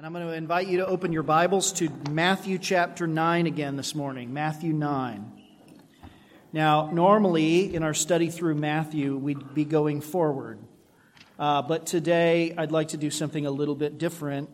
[0.00, 3.76] And I'm going to invite you to open your Bibles to Matthew chapter 9 again
[3.76, 4.32] this morning.
[4.32, 5.30] Matthew 9.
[6.54, 10.58] Now, normally in our study through Matthew, we'd be going forward.
[11.38, 14.48] Uh, but today, I'd like to do something a little bit different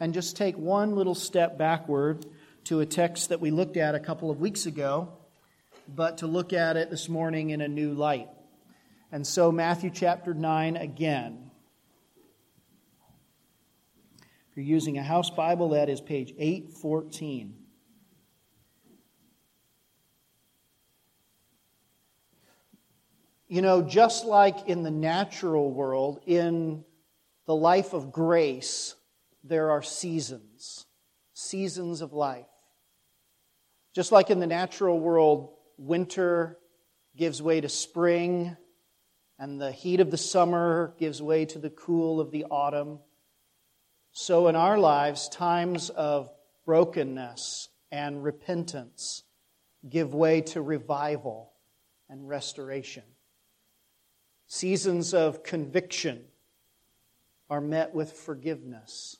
[0.00, 2.26] and just take one little step backward
[2.64, 5.12] to a text that we looked at a couple of weeks ago,
[5.86, 8.26] but to look at it this morning in a new light.
[9.12, 11.47] And so, Matthew chapter 9 again.
[14.58, 17.54] You're using a house Bible, that is page 814.
[23.46, 26.84] You know, just like in the natural world, in
[27.46, 28.96] the life of grace,
[29.44, 30.86] there are seasons,
[31.34, 32.44] seasons of life.
[33.94, 36.58] Just like in the natural world, winter
[37.16, 38.56] gives way to spring,
[39.38, 42.98] and the heat of the summer gives way to the cool of the autumn.
[44.12, 46.32] So, in our lives, times of
[46.64, 49.22] brokenness and repentance
[49.88, 51.52] give way to revival
[52.08, 53.04] and restoration.
[54.46, 56.24] Seasons of conviction
[57.50, 59.16] are met with forgiveness.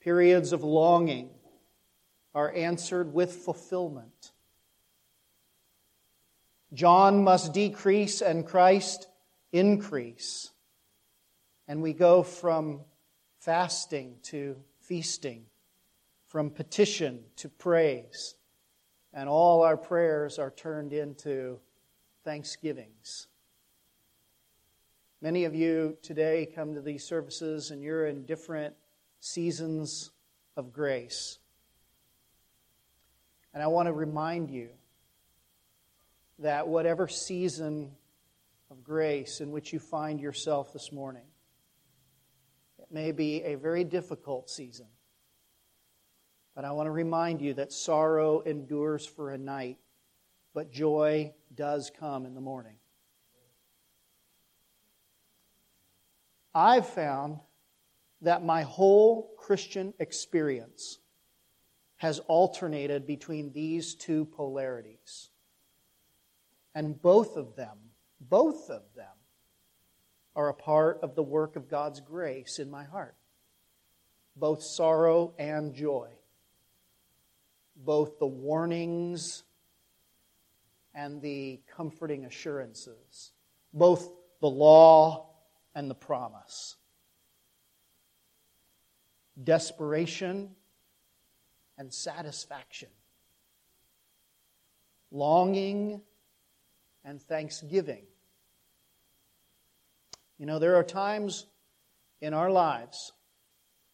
[0.00, 1.30] Periods of longing
[2.34, 4.32] are answered with fulfillment.
[6.72, 9.08] John must decrease and Christ
[9.52, 10.50] increase.
[11.66, 12.80] And we go from
[13.38, 15.44] fasting to feasting,
[16.26, 18.34] from petition to praise.
[19.12, 21.58] And all our prayers are turned into
[22.24, 23.26] thanksgivings.
[25.20, 28.74] Many of you today come to these services and you're in different
[29.20, 30.10] seasons
[30.56, 31.38] of grace.
[33.54, 34.68] And I want to remind you
[36.38, 37.90] that whatever season
[38.70, 41.24] of grace in which you find yourself this morning,
[42.90, 44.86] may be a very difficult season.
[46.54, 49.78] But I want to remind you that sorrow endures for a night,
[50.54, 52.76] but joy does come in the morning.
[56.54, 57.38] I've found
[58.22, 60.98] that my whole Christian experience
[61.96, 65.30] has alternated between these two polarities.
[66.74, 67.76] And both of them,
[68.20, 69.17] both of them,
[70.38, 73.16] are a part of the work of God's grace in my heart.
[74.36, 76.10] Both sorrow and joy.
[77.74, 79.42] Both the warnings
[80.94, 83.32] and the comforting assurances.
[83.74, 85.30] Both the law
[85.74, 86.76] and the promise.
[89.42, 90.50] Desperation
[91.76, 92.90] and satisfaction.
[95.10, 96.00] Longing
[97.04, 98.04] and thanksgiving
[100.38, 101.46] you know, there are times
[102.20, 103.12] in our lives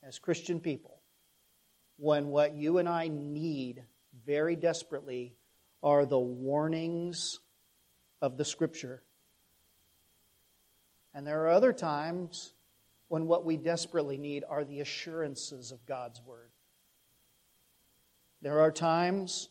[0.03, 1.00] as Christian people
[1.97, 3.82] when what you and I need
[4.27, 5.34] very desperately
[5.82, 7.41] are the warnings
[8.21, 9.03] of the Scripture.
[11.15, 12.53] And there are other times
[13.09, 16.50] when what we desperately need are the assurances of God's Word.
[18.43, 19.49] There are times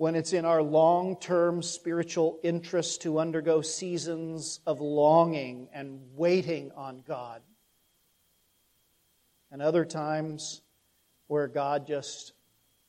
[0.00, 6.72] when it's in our long term spiritual interest to undergo seasons of longing and waiting
[6.74, 7.42] on God.
[9.52, 10.62] And other times
[11.26, 12.32] where God just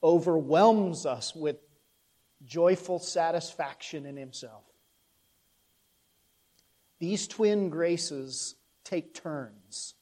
[0.01, 1.57] overwhelms us with
[2.45, 4.63] joyful satisfaction in Himself.
[6.99, 8.55] These twin graces
[8.85, 9.95] take turns,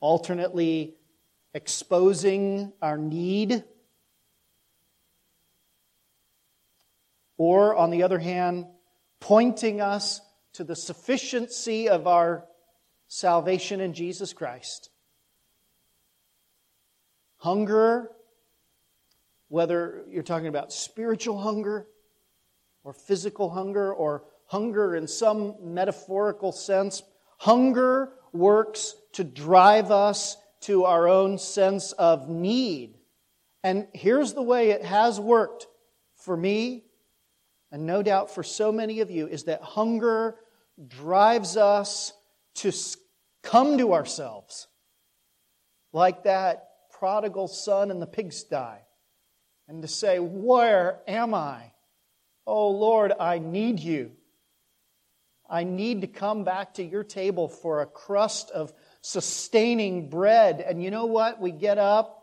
[0.00, 0.96] alternately
[1.54, 3.64] exposing our need
[7.38, 8.66] Or, on the other hand,
[9.20, 10.20] pointing us
[10.54, 12.44] to the sufficiency of our
[13.06, 14.90] salvation in Jesus Christ.
[17.38, 18.10] Hunger,
[19.48, 21.86] whether you're talking about spiritual hunger
[22.84, 27.02] or physical hunger or hunger in some metaphorical sense,
[27.38, 32.94] hunger works to drive us to our own sense of need.
[33.62, 35.66] And here's the way it has worked
[36.16, 36.84] for me
[37.70, 40.36] and no doubt for so many of you, is that hunger
[40.86, 42.12] drives us
[42.56, 42.72] to
[43.42, 44.68] come to ourselves
[45.92, 48.78] like that prodigal son in the pigsty
[49.68, 51.72] and to say, Where am I?
[52.46, 54.12] Oh Lord, I need you.
[55.50, 60.60] I need to come back to your table for a crust of sustaining bread.
[60.60, 61.40] And you know what?
[61.40, 62.17] We get up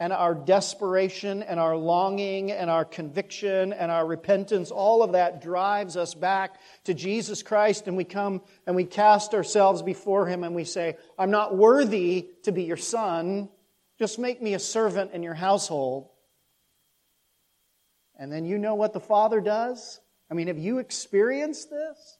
[0.00, 5.42] and our desperation and our longing and our conviction and our repentance, all of that
[5.42, 10.42] drives us back to Jesus Christ and we come and we cast ourselves before Him
[10.42, 13.50] and we say, I'm not worthy to be your son.
[13.98, 16.08] Just make me a servant in your household.
[18.18, 20.00] And then you know what the Father does?
[20.30, 22.18] I mean, have you experienced this?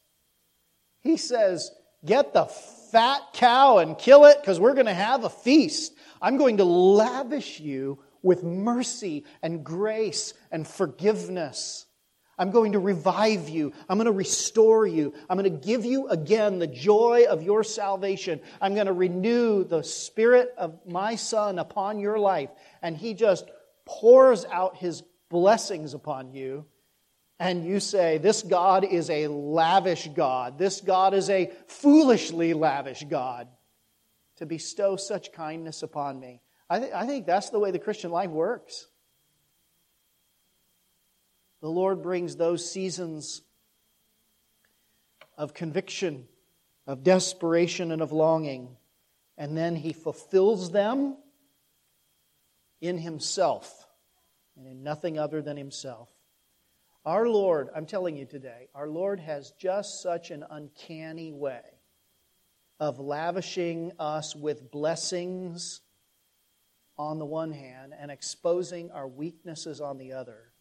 [1.01, 1.71] He says,
[2.05, 2.45] Get the
[2.93, 5.93] fat cow and kill it because we're going to have a feast.
[6.21, 11.87] I'm going to lavish you with mercy and grace and forgiveness.
[12.39, 13.73] I'm going to revive you.
[13.89, 15.13] I'm going to restore you.
[15.29, 18.41] I'm going to give you again the joy of your salvation.
[18.63, 22.49] I'm going to renew the spirit of my son upon your life.
[22.81, 23.51] And he just
[23.85, 26.65] pours out his blessings upon you.
[27.39, 30.59] And you say, This God is a lavish God.
[30.59, 33.49] This God is a foolishly lavish God
[34.41, 36.41] to bestow such kindness upon me.
[36.69, 38.87] I, th- I think that's the way the Christian life works.
[41.61, 43.43] The Lord brings those seasons
[45.37, 46.27] of conviction,
[46.87, 48.77] of desperation, and of longing,
[49.37, 51.19] and then He fulfills them
[52.81, 53.87] in Himself
[54.57, 56.09] and in nothing other than Himself.
[57.05, 61.61] Our Lord, I'm telling you today, our Lord has just such an uncanny way
[62.81, 65.83] of lavishing us with blessings
[66.97, 70.53] on the one hand and exposing our weaknesses on the other,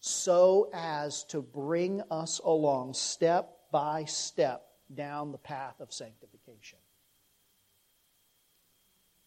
[0.00, 6.78] so as to bring us along step by step down the path of sanctification.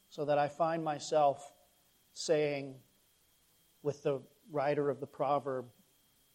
[0.09, 1.53] So that I find myself
[2.13, 2.75] saying,
[3.83, 4.19] with the
[4.51, 5.65] writer of the proverb,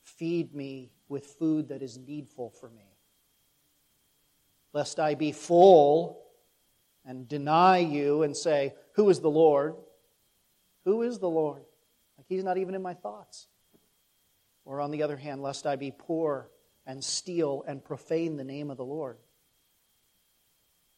[0.05, 2.94] feed me with food that is needful for me
[4.75, 6.21] lest I be full
[7.07, 9.77] and deny you and say, Who is the Lord?
[10.85, 11.63] Who is the Lord?
[12.19, 13.47] Like he's not even in my thoughts.
[14.67, 16.51] Or on the other hand, lest I be poor
[16.87, 19.17] and steal and profane the name of the Lord.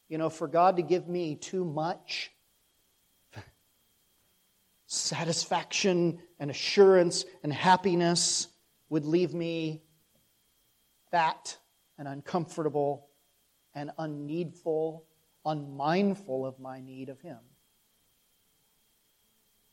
[0.09, 2.33] You know, for God to give me too much
[4.87, 8.49] satisfaction and assurance and happiness
[8.89, 9.83] would leave me
[11.11, 11.59] fat
[11.99, 13.06] and uncomfortable
[13.77, 15.05] and unneedful,
[15.45, 17.39] unmindful of my need of Him.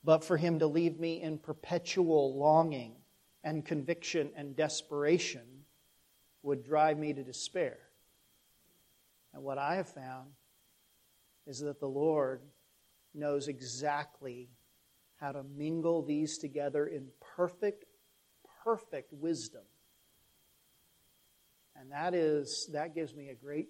[0.04, 2.98] But for Him to leave me in perpetual longing
[3.46, 5.64] and conviction and desperation
[6.44, 7.78] would drive me to despair.
[9.34, 10.28] And what I have found
[11.48, 12.42] is that the Lord
[13.16, 14.50] knows exactly
[15.16, 17.08] how to mingle these together in
[17.38, 17.86] perfect,
[18.66, 19.64] perfect wisdom.
[21.78, 23.70] And that is that gives me a great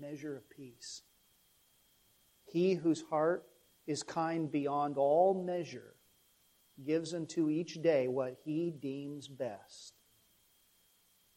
[0.00, 1.02] measure of peace.
[2.44, 3.44] He whose heart
[3.86, 5.94] is kind beyond all measure
[6.84, 9.94] gives unto each day what he deems best.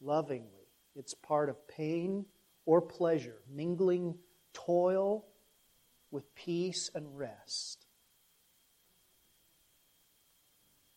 [0.01, 2.25] Lovingly, it's part of pain
[2.65, 4.15] or pleasure, mingling
[4.53, 5.25] toil
[6.11, 7.85] with peace and rest.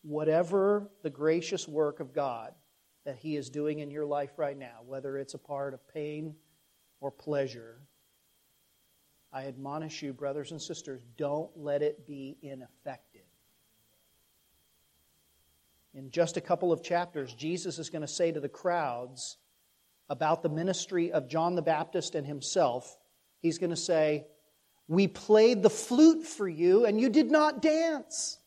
[0.03, 2.53] Whatever the gracious work of God
[3.05, 6.35] that He is doing in your life right now, whether it's a part of pain
[7.03, 7.79] or pleasure,
[9.33, 13.23] I admonish you, brothers and sisters, don't let it be ineffective.
[15.95, 19.37] In just a couple of chapters, Jesus is going to say to the crowds
[20.09, 22.97] about the ministry of John the Baptist and himself,
[23.41, 24.27] He's going to say,
[24.87, 28.39] We played the flute for you, and you did not dance.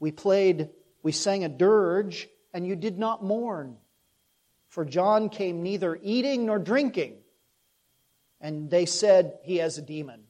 [0.00, 0.70] We played,
[1.04, 3.76] we sang a dirge, and you did not mourn.
[4.66, 7.19] For John came neither eating nor drinking
[8.40, 10.24] and they said, He has a demon.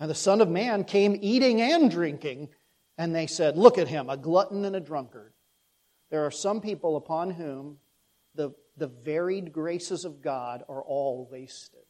[0.00, 2.48] And the Son of Man came eating and drinking,
[2.96, 5.32] and they said, Look at him, a glutton and a drunkard.
[6.10, 7.78] There are some people upon whom
[8.34, 11.80] the, the varied graces of God are all wasted.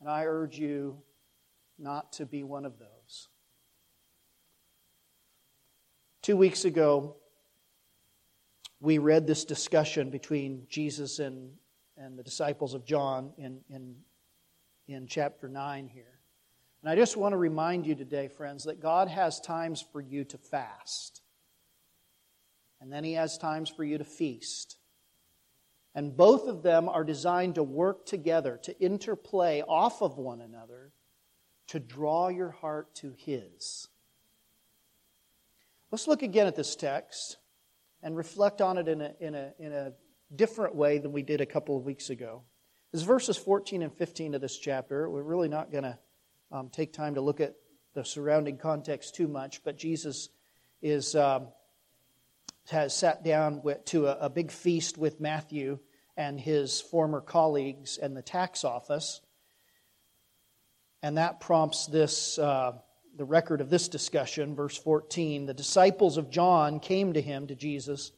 [0.00, 1.02] And I urge you
[1.78, 3.28] not to be one of those.
[6.22, 7.16] Two weeks ago,
[8.80, 11.50] we read this discussion between Jesus and
[11.98, 13.96] and the disciples of John in, in,
[14.86, 16.18] in chapter 9 here.
[16.82, 20.24] And I just want to remind you today, friends, that God has times for you
[20.24, 21.22] to fast.
[22.80, 24.76] And then He has times for you to feast.
[25.94, 30.92] And both of them are designed to work together, to interplay off of one another,
[31.68, 33.88] to draw your heart to His.
[35.90, 37.38] Let's look again at this text
[38.02, 39.92] and reflect on it in a, in a, in a
[40.34, 42.42] different way than we did a couple of weeks ago.
[42.92, 45.08] Is verses 14 and 15 of this chapter.
[45.10, 45.98] We're really not going to
[46.50, 47.54] um, take time to look at
[47.94, 50.30] the surrounding context too much, but Jesus
[50.80, 51.48] is, um,
[52.70, 55.78] has sat down with, to a, a big feast with Matthew
[56.16, 59.20] and his former colleagues and the tax office.
[61.02, 62.72] And that prompts this, uh,
[63.16, 65.46] the record of this discussion, verse 14.
[65.46, 68.12] The disciples of John came to him, to Jesus,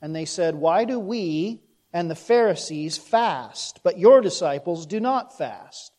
[0.00, 1.62] and they said, Why do we
[1.92, 5.92] and the Pharisees fast, but your disciples do not fast?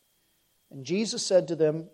[0.70, 1.88] And Jesus said to them,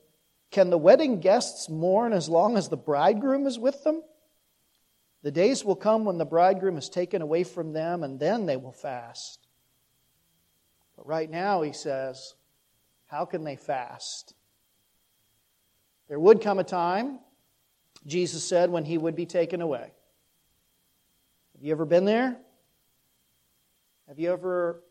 [0.51, 4.03] Can the wedding guests mourn as long as the bridegroom is with them?
[5.23, 8.57] The days will come when the bridegroom is taken away from them, and then they
[8.57, 9.47] will fast.
[10.97, 12.35] But right now, he says,
[13.07, 14.35] how can they fast?
[16.09, 17.21] There would come a time,
[18.07, 19.93] Jesus said, when he would be taken away.
[21.65, 22.37] You ever been there?
[24.07, 24.83] Have you ever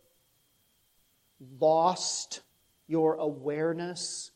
[1.60, 2.42] lost
[2.88, 4.32] your awareness,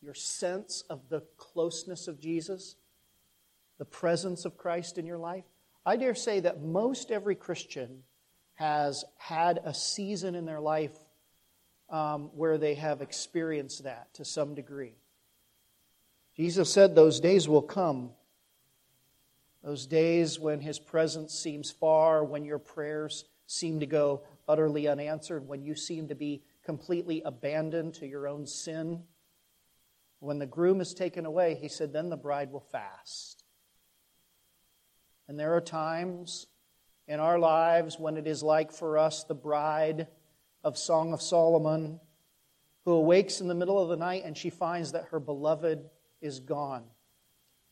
[0.00, 2.76] your sense of the closeness of Jesus,
[3.76, 5.44] the presence of Christ in your life?
[5.84, 8.04] I dare say that most every Christian
[8.54, 10.96] has had a season in their life
[11.90, 14.94] um, where they have experienced that to some degree.
[16.38, 18.12] Jesus said those days will come.
[19.66, 25.48] Those days when his presence seems far, when your prayers seem to go utterly unanswered,
[25.48, 29.02] when you seem to be completely abandoned to your own sin.
[30.20, 33.42] When the groom is taken away, he said, then the bride will fast.
[35.26, 36.46] And there are times
[37.08, 40.06] in our lives when it is like for us the bride
[40.62, 41.98] of Song of Solomon
[42.84, 46.38] who awakes in the middle of the night and she finds that her beloved is
[46.38, 46.84] gone.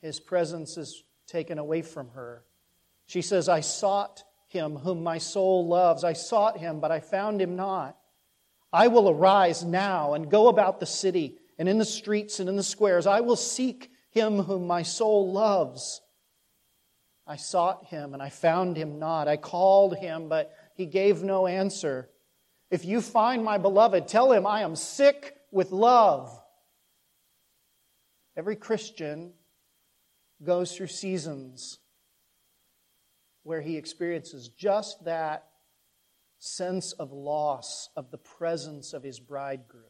[0.03, 2.45] His presence is taken away from her.
[3.07, 6.05] She says, I sought him whom my soul loves.
[6.05, 7.97] I sought him, but I found him not.
[8.73, 12.57] I will arise now and go about the city and in the streets and in
[12.57, 13.07] the squares.
[13.07, 16.01] I will seek him whom my soul loves.
[17.27, 19.29] I sought him and I found him not.
[19.29, 22.11] I called him, but he gave no answer.
[22.71, 26.37] If you find my beloved, tell him I am sick with love.
[28.37, 29.33] Every Christian
[30.43, 31.79] goes through seasons
[33.43, 35.47] where he experiences just that
[36.39, 39.85] sense of loss of the presence of his bridegroom.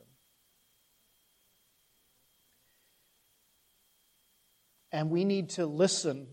[4.92, 6.28] And we need to listen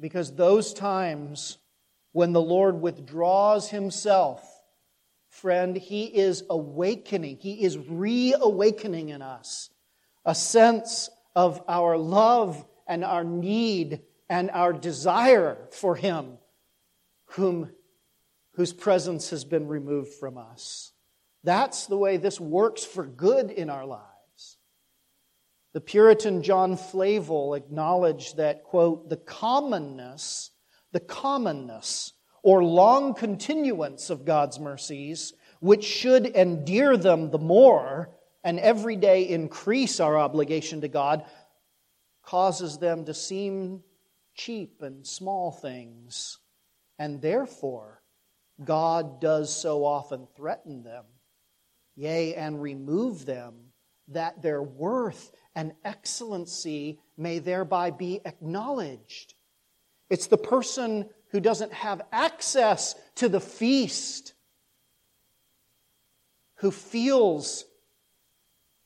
[0.00, 1.58] because those times
[2.12, 4.42] when the Lord withdraws himself,
[5.28, 9.68] friend, he is awakening, he is reawakening in us
[10.24, 16.38] a sense of our love and our need and our desire for him
[17.26, 17.70] whom
[18.54, 20.92] whose presence has been removed from us.
[21.42, 24.58] That's the way this works for good in our lives.
[25.72, 30.50] The Puritan John Flavel acknowledged that, quote, the commonness,
[30.92, 32.12] the commonness
[32.44, 38.10] or long continuance of God's mercies, which should endear them the more
[38.44, 41.24] and every day increase our obligation to God,
[42.22, 43.82] causes them to seem
[44.34, 46.38] cheap and small things.
[46.98, 48.02] And therefore,
[48.62, 51.04] God does so often threaten them,
[51.96, 53.54] yea, and remove them,
[54.08, 59.34] that their worth and excellency may thereby be acknowledged.
[60.10, 64.34] It's the person who doesn't have access to the feast
[66.56, 67.64] who feels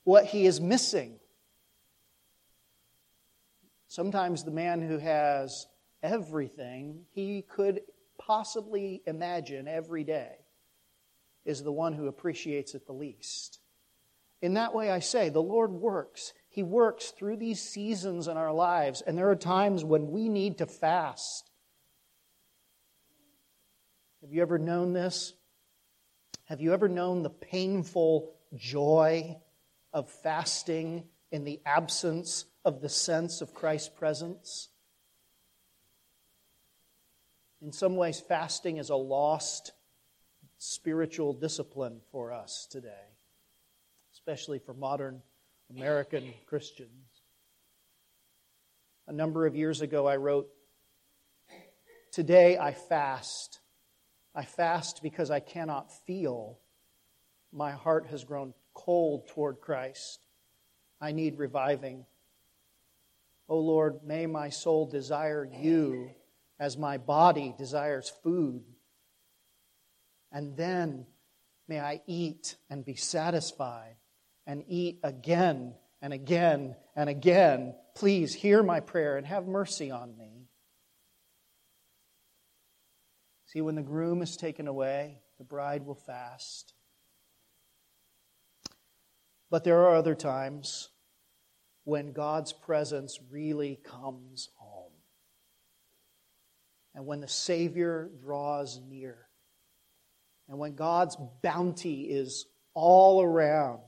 [0.09, 1.21] what he is missing.
[3.89, 5.67] Sometimes the man who has
[6.03, 7.83] everything he could
[8.19, 10.37] possibly imagine every day
[11.45, 13.61] is the one who appreciates it the least.
[14.41, 16.33] In that way, I say, the Lord works.
[16.49, 20.57] He works through these seasons in our lives, and there are times when we need
[20.57, 21.51] to fast.
[24.23, 25.35] Have you ever known this?
[26.47, 29.37] Have you ever known the painful joy
[29.93, 34.69] of fasting in the absence of the sense of Christ's presence?
[37.61, 39.73] In some ways, fasting is a lost
[40.59, 43.07] spiritual discipline for us today,
[44.13, 45.23] especially for modern
[45.77, 47.23] American Christians.
[49.07, 50.49] A number of years ago, I wrote,
[52.13, 53.61] Today I fast.
[54.35, 56.59] I fast because I cannot feel.
[57.53, 60.21] My heart has grown cold toward Christ.
[61.01, 62.07] I need reviving.
[63.49, 66.11] O oh Lord, may my soul desire you
[66.61, 68.63] as my body desires food.
[70.31, 71.07] And then
[71.67, 73.97] may I eat and be satisfied,
[74.47, 80.17] and eat again and again and again, Please hear my prayer and have mercy on
[80.17, 80.47] me.
[83.47, 86.75] See, when the groom is taken away, the bride will fast.
[89.51, 90.91] But there are other times
[91.85, 94.93] when God's presence really comes home.
[96.95, 99.17] And when the Savior draws near.
[100.49, 103.81] And when God's bounty is all around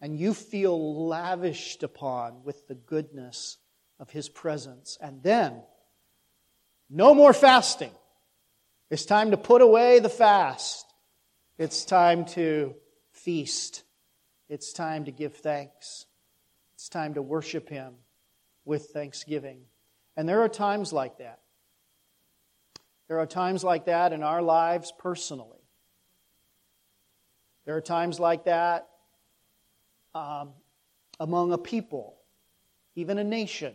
[0.00, 3.58] and you feel lavished upon with the goodness
[3.98, 4.98] of His presence.
[5.00, 5.62] And then,
[6.88, 7.92] no more fasting.
[8.90, 10.84] It's time to put away the fast.
[11.58, 12.74] It's time to
[13.12, 13.82] feast.
[14.50, 16.06] It's time to give thanks.
[16.74, 17.94] It's time to worship Him
[18.64, 19.60] with thanksgiving.
[20.16, 21.38] And there are times like that.
[23.06, 25.60] There are times like that in our lives personally.
[27.64, 28.88] There are times like that
[30.16, 30.50] um,
[31.20, 32.16] among a people,
[32.96, 33.74] even a nation.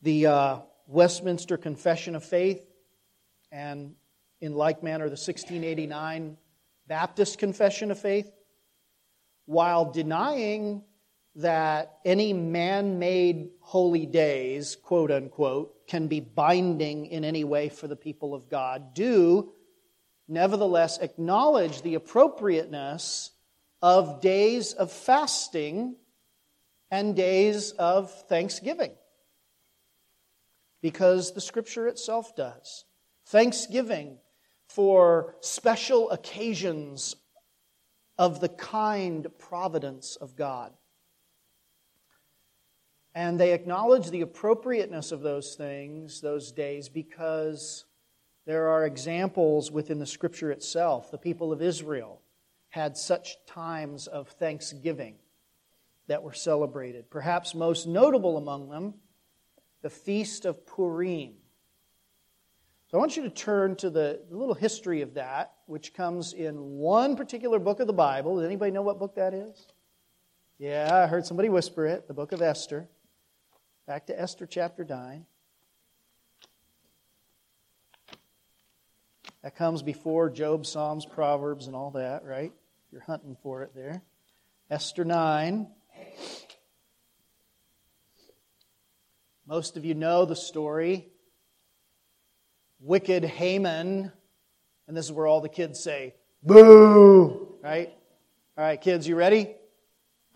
[0.00, 2.62] The uh, Westminster Confession of Faith,
[3.52, 3.94] and
[4.40, 6.38] in like manner, the 1689
[6.86, 8.32] Baptist Confession of Faith,
[9.46, 10.82] while denying
[11.36, 17.88] that any man made holy days, quote unquote, can be binding in any way for
[17.88, 19.52] the people of God, do
[20.28, 23.30] nevertheless acknowledge the appropriateness
[23.82, 25.96] of days of fasting
[26.90, 28.92] and days of thanksgiving.
[30.80, 32.84] Because the scripture itself does.
[33.26, 34.18] Thanksgiving
[34.68, 37.16] for special occasions
[38.18, 40.72] of the kind providence of God.
[43.14, 47.86] And they acknowledge the appropriateness of those things, those days, because
[48.44, 51.10] there are examples within the scripture itself.
[51.10, 52.20] The people of Israel
[52.68, 55.16] had such times of thanksgiving
[56.08, 57.10] that were celebrated.
[57.10, 58.94] Perhaps most notable among them,
[59.82, 61.34] the Feast of Purim.
[62.96, 67.14] I want you to turn to the little history of that, which comes in one
[67.14, 68.36] particular book of the Bible.
[68.36, 69.66] Does anybody know what book that is?
[70.58, 72.88] Yeah, I heard somebody whisper it the book of Esther.
[73.86, 75.26] Back to Esther chapter 9.
[79.42, 82.54] That comes before Job, Psalms, Proverbs, and all that, right?
[82.90, 84.00] you're hunting for it there.
[84.70, 85.66] Esther 9.
[89.46, 91.10] Most of you know the story.
[92.86, 94.12] Wicked Haman,
[94.86, 97.56] and this is where all the kids say, Boo!
[97.60, 97.92] Right?
[98.56, 99.56] All right, kids, you ready?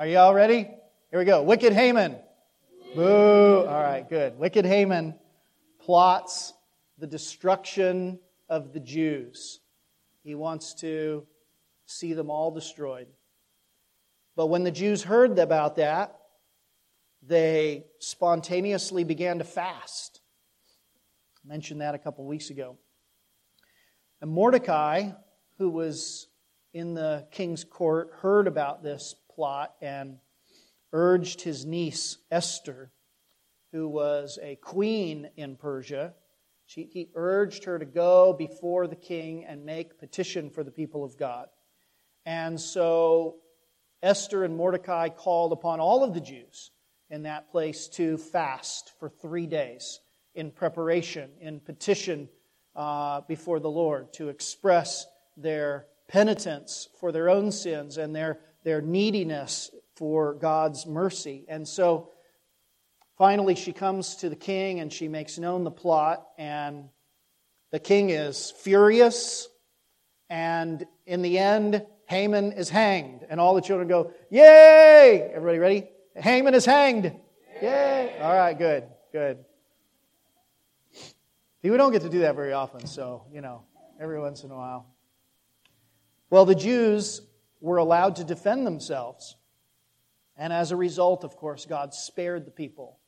[0.00, 0.68] Are you all ready?
[1.10, 1.44] Here we go.
[1.44, 2.16] Wicked Haman.
[2.96, 3.58] Boo!
[3.68, 4.36] All right, good.
[4.36, 5.14] Wicked Haman
[5.78, 6.52] plots
[6.98, 9.60] the destruction of the Jews.
[10.24, 11.28] He wants to
[11.86, 13.06] see them all destroyed.
[14.34, 16.18] But when the Jews heard about that,
[17.22, 20.19] they spontaneously began to fast.
[21.44, 22.76] Mentioned that a couple weeks ago.
[24.20, 25.10] And Mordecai,
[25.58, 26.28] who was
[26.74, 30.18] in the king's court, heard about this plot and
[30.92, 32.92] urged his niece Esther,
[33.72, 36.14] who was a queen in Persia,
[36.66, 41.02] she, he urged her to go before the king and make petition for the people
[41.02, 41.48] of God.
[42.24, 43.38] And so
[44.02, 46.70] Esther and Mordecai called upon all of the Jews
[47.08, 49.98] in that place to fast for three days
[50.34, 52.28] in preparation, in petition
[52.76, 58.80] uh, before the Lord, to express their penitence for their own sins and their, their
[58.80, 61.44] neediness for God's mercy.
[61.48, 62.10] And so
[63.18, 66.88] finally, she comes to the king and she makes known the plot, and
[67.70, 69.48] the king is furious.
[70.28, 73.24] And in the end, Haman is hanged.
[73.28, 75.30] And all the children go, Yay!
[75.34, 75.88] Everybody ready?
[76.16, 77.04] Haman is hanged.
[77.04, 77.62] Yay!
[77.62, 78.18] Yay.
[78.20, 79.44] All right, good, good.
[81.62, 83.64] We don't get to do that very often, so, you know,
[84.00, 84.86] every once in a while.
[86.30, 87.20] Well, the Jews
[87.60, 89.36] were allowed to defend themselves.
[90.36, 92.98] And as a result, of course, God spared the people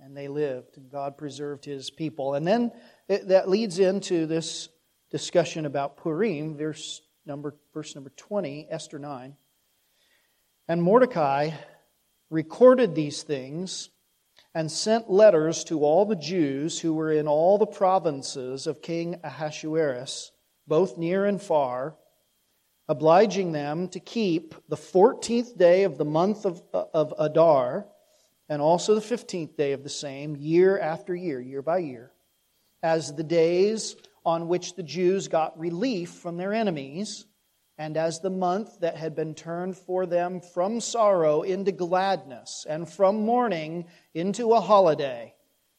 [0.00, 0.76] and they lived.
[0.76, 2.34] And God preserved his people.
[2.34, 2.72] And then
[3.08, 4.68] it, that leads into this
[5.10, 9.36] discussion about Purim, verse number, verse number 20, Esther 9.
[10.66, 11.50] And Mordecai
[12.28, 13.90] recorded these things
[14.54, 19.20] and sent letters to all the Jews who were in all the provinces of King
[19.22, 20.32] Ahasuerus,
[20.66, 21.96] both near and far,
[22.88, 27.86] obliging them to keep the 14th day of the month of, uh, of Adar
[28.48, 32.12] and also the 15th day of the same, year after year, year by year,
[32.82, 37.26] as the days on which the Jews got relief from their enemies,
[37.78, 42.88] and as the month that had been turned for them from sorrow into gladness, and
[42.88, 45.32] from mourning into a holiday,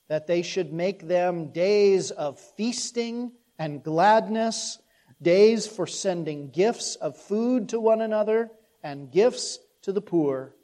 [0.07, 4.79] that they should make them days of feasting and gladness,
[5.21, 8.49] days for sending gifts of food to one another
[8.81, 10.55] and gifts to the poor.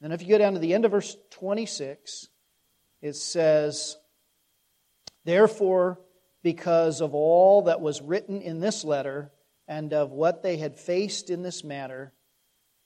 [0.00, 2.28] Then, if you go down to the end of verse 26,
[3.00, 3.96] it says,
[5.24, 6.00] Therefore,
[6.42, 9.30] because of all that was written in this letter,
[9.66, 12.12] and of what they had faced in this matter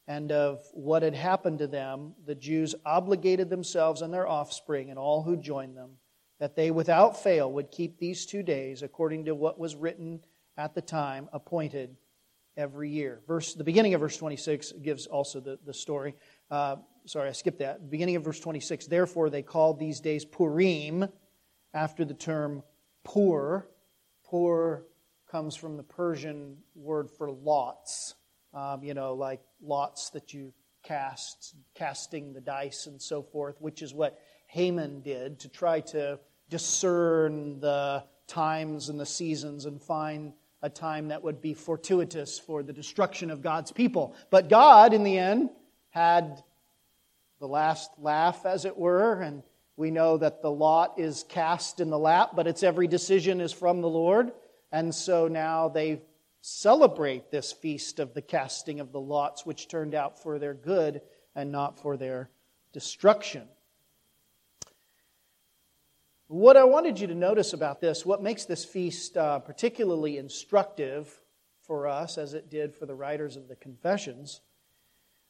[0.06, 4.98] and of what had happened to them, the Jews obligated themselves and their offspring and
[4.98, 5.98] all who joined them
[6.38, 10.20] that they without fail would keep these two days according to what was written
[10.56, 11.96] at the time appointed
[12.56, 13.20] every year.
[13.26, 16.14] Verse, the beginning of verse 26 gives also the, the story.
[16.50, 17.90] Uh, sorry, I skipped that.
[17.90, 21.08] Beginning of verse 26, therefore they called these days Purim
[21.74, 22.62] after the term
[23.04, 23.66] Pur.
[24.28, 24.84] Pur
[25.30, 28.14] comes from the Persian word for lots,
[28.54, 33.82] um, you know, like lots that you cast, casting the dice and so forth, which
[33.82, 40.32] is what Haman did to try to discern the times and the seasons and find
[40.62, 44.16] a time that would be fortuitous for the destruction of God's people.
[44.30, 45.50] But God, in the end,
[45.90, 46.42] had
[47.38, 49.42] the last laugh, as it were, and
[49.76, 53.52] we know that the lot is cast in the lap, but its every decision is
[53.52, 54.32] from the Lord.
[54.70, 56.02] And so now they
[56.40, 61.00] celebrate this feast of the casting of the lots, which turned out for their good
[61.34, 62.30] and not for their
[62.72, 63.48] destruction.
[66.28, 71.10] What I wanted you to notice about this, what makes this feast uh, particularly instructive
[71.62, 74.42] for us, as it did for the writers of the Confessions,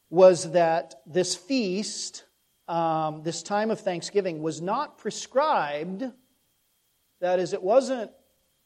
[0.09, 2.25] was that this feast,
[2.67, 6.03] um, this time of Thanksgiving, was not prescribed.
[7.21, 8.11] That is, it wasn't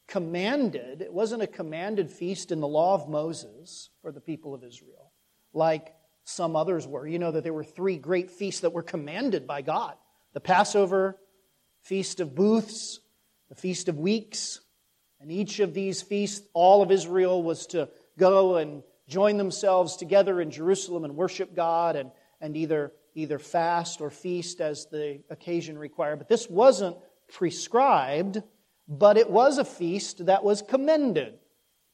[0.08, 4.63] commanded, it wasn't a commanded feast in the law of Moses for the people of
[4.63, 5.12] Israel,
[5.54, 5.94] like
[6.26, 7.08] some others were.
[7.08, 9.96] You know that there were three great feasts that were commanded by God
[10.34, 11.18] the Passover,
[11.82, 13.00] Feast of Booths,
[13.50, 14.60] the Feast of Weeks.
[15.20, 17.88] And each of these feasts, all of Israel was to
[18.18, 22.12] go and join themselves together in Jerusalem and worship God and,
[22.42, 26.18] and either, either fast or feast as the occasion required.
[26.18, 26.98] But this wasn't
[27.32, 28.42] prescribed
[28.88, 31.39] but it was a feast that was commended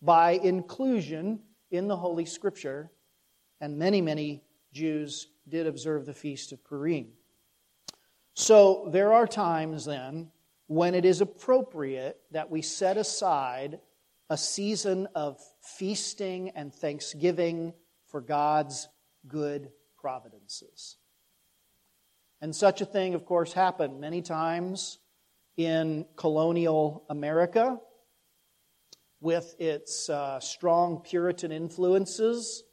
[0.02, 1.40] by inclusion
[1.72, 2.92] in the Holy Scripture,
[3.62, 4.42] and many, many
[4.74, 7.08] Jews did observe the Feast of Purim.
[8.34, 10.32] So there are times then
[10.68, 13.80] when it is appropriate that we set aside
[14.30, 17.74] a season of feasting and thanksgiving
[18.06, 18.88] for God's
[19.28, 20.98] good providences.
[22.42, 25.00] And such a thing, of course, happened many times
[25.60, 27.78] in colonial America
[29.20, 32.64] with its uh, strong Puritan influences.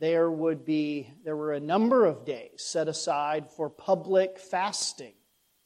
[0.00, 5.12] There would be there were a number of days set aside for public fasting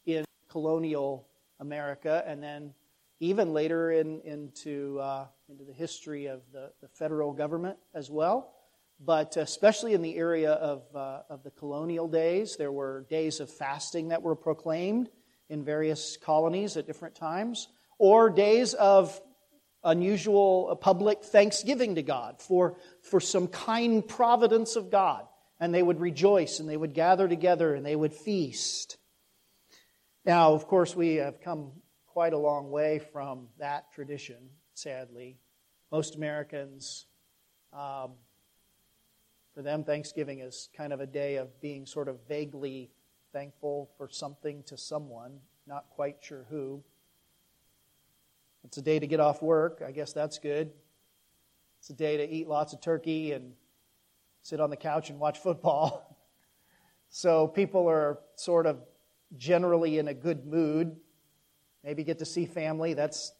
[0.05, 1.29] in colonial
[1.61, 2.75] America, and then
[3.21, 8.53] even later in, into uh, into the history of the, the federal government as well.
[8.99, 13.49] But especially in the area of, uh, of the colonial days, there were days of
[13.49, 15.09] fasting that were proclaimed
[15.51, 19.21] in various colonies at different times, or days of
[19.85, 25.27] unusual public thanksgiving to God for, for some kind providence of God.
[25.59, 28.97] And they would rejoice and they would gather together and they would feast.
[30.25, 31.73] Now, of course, we have come
[32.07, 34.37] quite a long way from that tradition,
[34.75, 35.39] sadly.
[35.91, 37.07] Most Americans,
[37.73, 38.13] um,
[39.55, 42.91] for them, Thanksgiving is kind of a day of being sort of vaguely
[43.33, 46.83] thankful for something to someone, not quite sure who.
[48.65, 49.83] It's a day to get off work.
[49.87, 50.71] I guess that's good.
[51.79, 53.53] It's a day to eat lots of turkey and
[54.43, 56.17] sit on the couch and watch football.
[57.09, 58.79] so people are sort of
[59.37, 60.97] generally in a good mood.
[61.85, 62.95] Maybe get to see family.
[62.95, 63.33] That's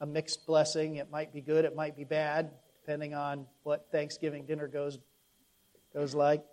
[0.00, 0.96] a mixed blessing.
[0.96, 4.98] It might be good, it might be bad, depending on what Thanksgiving dinner goes,
[5.92, 6.44] goes like.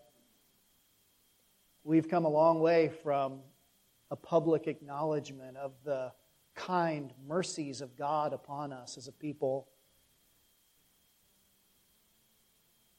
[1.83, 3.39] We've come a long way from
[4.11, 6.11] a public acknowledgement of the
[6.53, 9.67] kind mercies of God upon us as a people.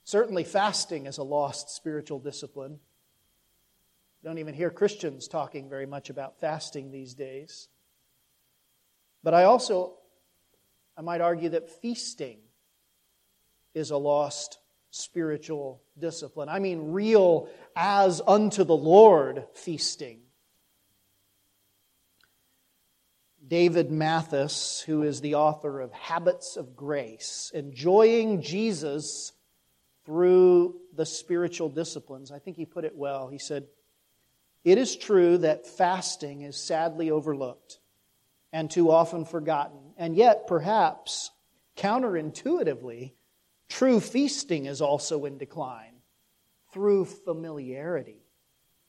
[0.03, 2.81] Certainly, fasting is a lost spiritual discipline.
[4.23, 7.68] You Don't even hear Christians talking very much about fasting these days.
[9.23, 9.95] But I also,
[10.97, 12.38] I might argue that feasting
[13.75, 14.59] is a lost
[14.92, 16.50] spiritual discipline.
[16.50, 20.20] I mean, real as unto the Lord feasting.
[23.48, 29.33] David Mathis, who is the author of Habits of Grace, enjoying Jesus
[30.05, 32.31] through the spiritual disciplines.
[32.31, 33.28] I think he put it well.
[33.28, 33.66] He said,
[34.62, 37.78] It is true that fasting is sadly overlooked
[38.52, 41.31] and too often forgotten, and yet, perhaps,
[41.78, 43.12] counterintuitively,
[43.72, 45.94] true feasting is also in decline
[46.72, 48.22] through familiarity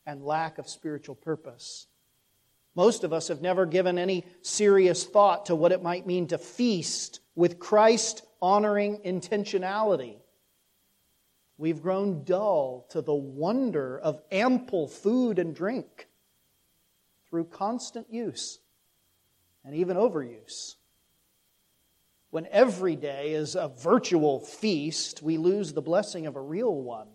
[0.06, 1.88] and lack of spiritual purpose.
[2.76, 6.38] Most of us have never given any serious thought to what it might mean to
[6.38, 10.18] feast with Christ honoring intentionality.
[11.58, 16.10] We've grown dull to the wonder of ample food and drink
[17.30, 18.60] through constant use
[19.64, 20.76] and even overuse.
[22.34, 27.10] When every day is a virtual feast, we lose the blessing of a real one.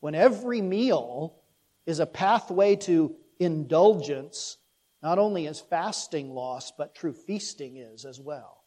[0.00, 1.38] When every meal
[1.86, 4.56] is a pathway to indulgence,
[5.04, 8.64] not only is fasting lost, but true feasting is as well.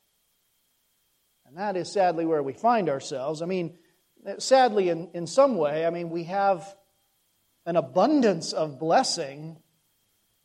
[1.46, 3.42] And that is sadly where we find ourselves.
[3.42, 3.78] I mean,
[4.38, 6.78] sadly, in, in some way, I mean, we have
[7.66, 9.58] an abundance of blessing,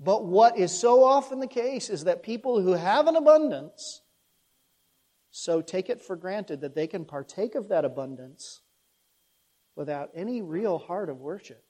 [0.00, 4.00] but what is so often the case is that people who have an abundance
[5.36, 8.60] so take it for granted that they can partake of that abundance
[9.74, 11.64] without any real heart of worship.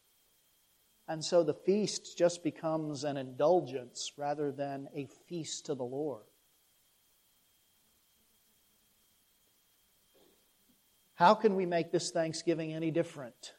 [1.08, 6.26] And so the feast just becomes an indulgence rather than a feast to the Lord.
[11.14, 13.54] How can we make this Thanksgiving any different?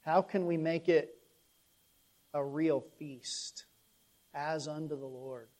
[0.00, 1.16] How can we make it
[2.32, 3.66] a real feast
[4.32, 5.50] as unto the Lord,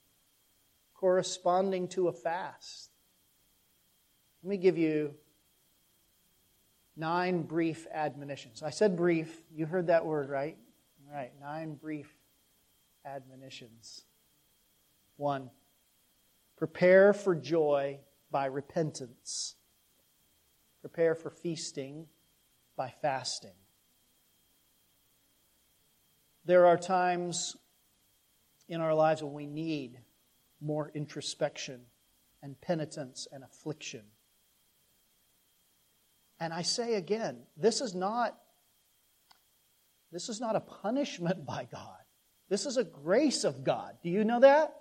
[1.01, 2.91] corresponding to a fast?
[4.43, 5.15] Let me give you
[6.95, 8.63] nine brief admonitions.
[8.63, 9.43] I said brief.
[9.51, 10.59] You heard that word, right?
[11.09, 12.15] All right, nine brief
[13.07, 14.03] admonitions.
[15.17, 15.51] One,
[16.59, 19.57] prepare for joy by repentance.
[20.83, 22.09] Prepare for feasting
[22.77, 23.57] by fasting.
[26.45, 27.57] There are times
[28.69, 30.01] in our lives when we need
[30.61, 31.81] more introspection
[32.43, 34.03] and penitence and affliction.
[36.39, 38.37] And I say again, this is not
[40.13, 41.99] this is not a punishment by God.
[42.49, 43.97] This is a grace of God.
[44.03, 44.75] Do you know that?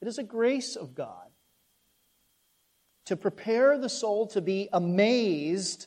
[0.00, 1.28] It is a grace of God
[3.04, 5.86] to prepare the soul to be amazed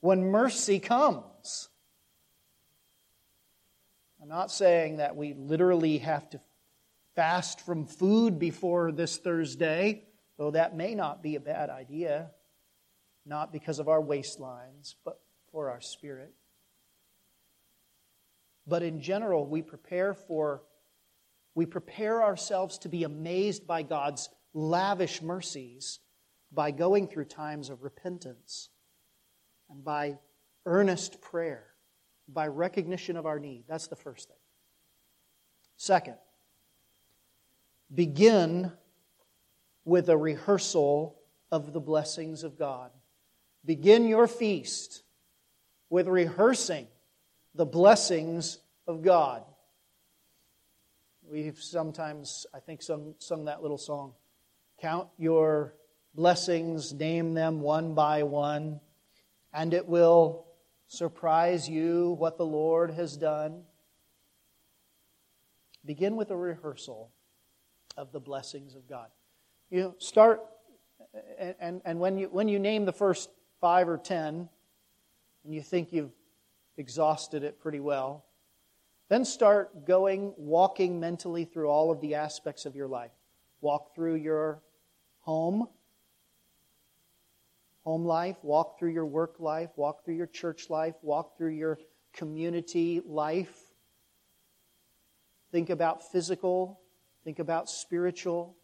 [0.00, 1.68] when mercy comes.
[4.20, 6.40] I'm not saying that we literally have to
[7.18, 10.04] fast from food before this Thursday,
[10.36, 12.30] though that may not be a bad idea
[13.26, 16.32] not because of our waistlines, but for our spirit.
[18.68, 20.62] But in general, we prepare for
[21.56, 25.98] we prepare ourselves to be amazed by God's lavish mercies
[26.52, 28.68] by going through times of repentance
[29.68, 30.18] and by
[30.66, 31.64] earnest prayer,
[32.28, 33.64] by recognition of our need.
[33.68, 34.36] That's the first thing.
[35.76, 36.14] Second,
[37.94, 38.72] begin
[39.84, 41.16] with a rehearsal
[41.50, 42.90] of the blessings of God.
[43.64, 45.02] Begin your feast
[45.90, 46.86] with rehearsing
[47.54, 49.42] the blessings of God.
[51.30, 54.12] We've sometimes, I think, sung, sung that little song.
[54.80, 55.74] Count your
[56.14, 58.80] blessings, name them one by one,
[59.52, 60.46] and it will
[60.86, 63.62] surprise you what the Lord has done.
[65.84, 67.10] Begin with a rehearsal
[67.98, 69.08] of the blessings of God.
[69.70, 70.40] You know, start,
[71.38, 73.28] and, and, and when, you, when you name the first
[73.60, 74.48] five or ten,
[75.44, 76.12] and you think you've
[76.76, 78.24] exhausted it pretty well,
[79.08, 83.10] then start going, walking mentally through all of the aspects of your life.
[83.60, 84.62] Walk through your
[85.20, 85.66] home,
[87.84, 91.78] home life, walk through your work life, walk through your church life, walk through your
[92.12, 93.56] community life.
[95.50, 96.80] Think about physical,
[97.28, 98.56] think about spiritual,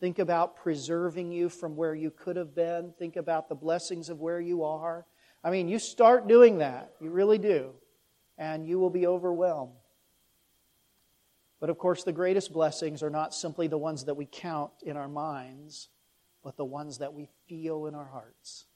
[0.00, 2.92] Think about preserving you from where you could have been.
[2.98, 5.06] Think about the blessings of where you are.
[5.42, 6.92] I mean, you start doing that.
[7.00, 7.72] You really do.
[8.36, 9.72] And you will be overwhelmed.
[11.60, 14.96] But of course, the greatest blessings are not simply the ones that we count in
[14.96, 15.88] our minds,
[16.44, 18.66] but the ones that we feel in our hearts.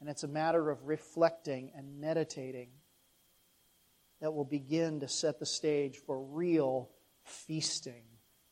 [0.00, 2.68] And it's a matter of reflecting and meditating
[4.20, 6.90] that will begin to set the stage for real
[7.28, 8.02] feasting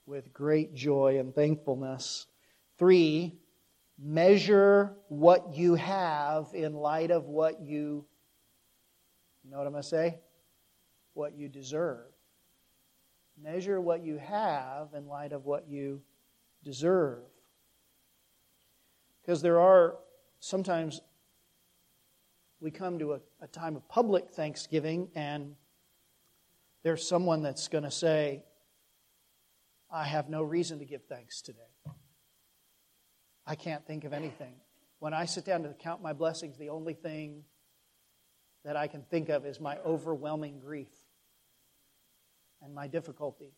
[0.06, 2.26] with great joy and thankfulness.
[2.78, 3.38] Three,
[3.98, 8.04] measure what you have in light of what you,
[9.44, 10.18] you know what I'm going to say?
[11.14, 12.06] What you deserve.
[13.42, 16.02] Measure what you have in light of what you
[16.62, 17.24] deserve.
[19.22, 19.96] Because there are
[20.40, 21.00] sometimes
[22.60, 25.54] we come to a, a time of public thanksgiving and
[26.82, 28.44] there's someone that's going to say,
[29.96, 31.72] I have no reason to give thanks today.
[33.46, 34.52] I can't think of anything.
[34.98, 37.44] When I sit down to count my blessings, the only thing
[38.62, 40.92] that I can think of is my overwhelming grief
[42.60, 43.54] and my difficulty.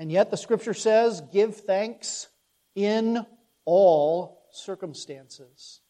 [0.00, 2.26] And yet the scripture says, give thanks
[2.74, 3.24] in
[3.64, 5.80] all circumstances.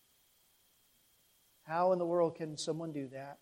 [1.63, 3.39] How in the world can someone do that?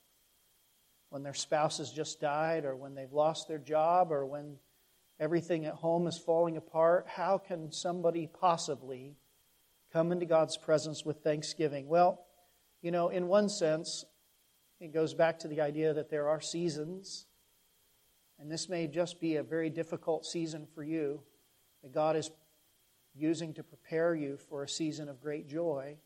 [1.11, 4.59] When their spouse has just died, or when they've lost their job, or when
[5.21, 7.07] everything at home is falling apart?
[7.09, 9.17] How can somebody possibly
[9.93, 11.89] come into God's presence with thanksgiving?
[11.89, 12.25] Well,
[12.83, 14.05] you know, in one sense,
[14.81, 17.27] it goes back to the idea that there are seasons,
[18.39, 21.23] and this may just be a very difficult season for you
[21.83, 22.31] that God is
[23.15, 25.97] using to prepare you for a season of great joy.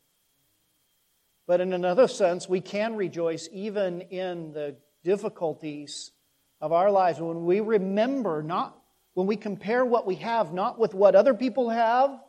[1.45, 6.11] But in another sense, we can rejoice even in the difficulties
[6.61, 8.77] of our lives when we remember not
[9.13, 12.19] when we compare what we have not with what other people have,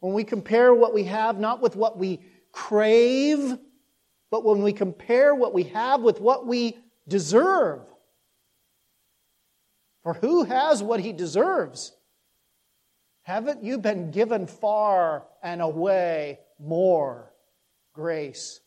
[0.00, 2.20] when we compare what we have not with what we
[2.52, 3.56] crave,
[4.30, 6.76] but when we compare what we have with what we
[7.06, 7.80] deserve.
[10.02, 11.92] For who has what he deserves?
[13.22, 17.32] Haven't you been given far and away more
[17.92, 18.60] grace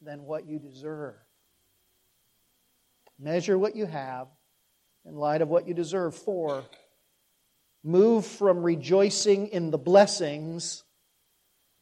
[0.00, 1.16] than what you deserve?
[3.20, 4.28] Measure what you have
[5.04, 6.14] in light of what you deserve.
[6.14, 6.64] Four,
[7.84, 10.84] move from rejoicing in the blessings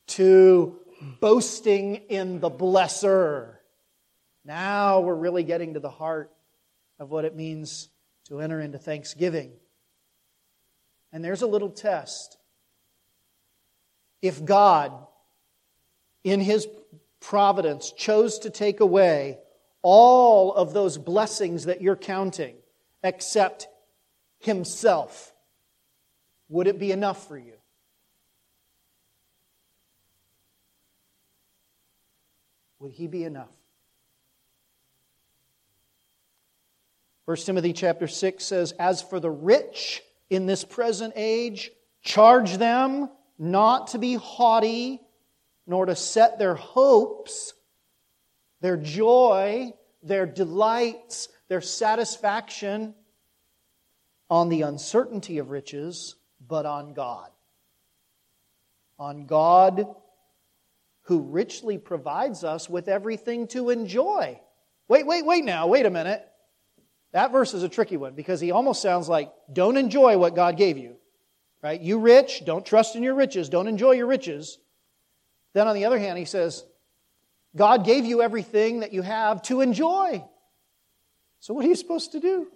[0.08, 0.80] to
[1.20, 3.54] boasting in the blesser.
[4.44, 6.32] Now we're really getting to the heart
[6.98, 7.88] of what it means
[8.28, 9.52] to enter into thanksgiving.
[11.12, 12.36] And there's a little test.
[14.20, 14.92] If God,
[16.24, 16.66] in His
[17.20, 19.38] providence, chose to take away
[19.90, 22.54] all of those blessings that you're counting
[23.02, 23.68] except
[24.38, 25.32] Himself,
[26.50, 27.54] would it be enough for you?
[32.80, 33.48] Would He be enough?
[37.24, 41.70] 1 Timothy chapter 6 says, As for the rich in this present age,
[42.02, 45.00] charge them not to be haughty,
[45.66, 47.54] nor to set their hopes,
[48.60, 49.72] their joy,
[50.02, 52.94] their delights, their satisfaction
[54.30, 57.30] on the uncertainty of riches, but on God.
[58.98, 59.86] On God
[61.02, 64.38] who richly provides us with everything to enjoy.
[64.88, 66.26] Wait, wait, wait now, wait a minute.
[67.12, 70.56] That verse is a tricky one because he almost sounds like don't enjoy what God
[70.56, 70.96] gave you.
[71.62, 71.80] Right?
[71.80, 74.58] You rich, don't trust in your riches, don't enjoy your riches.
[75.54, 76.64] Then on the other hand, he says,
[77.56, 80.24] God gave you everything that you have to enjoy.
[81.40, 82.48] So what are you supposed to do?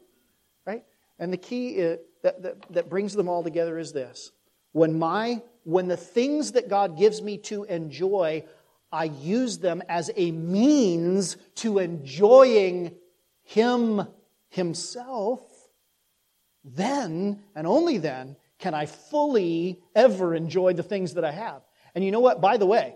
[0.67, 0.85] Right?
[1.19, 4.31] And the key is, that, that, that brings them all together is this.
[4.73, 8.45] When my when the things that God gives me to enjoy,
[8.91, 12.97] I use them as a means to enjoying
[13.45, 14.07] Him
[14.53, 15.41] himself,
[16.63, 21.63] then and only then can I fully ever enjoy the things that I have.
[21.95, 22.41] And you know what?
[22.41, 22.95] By the way,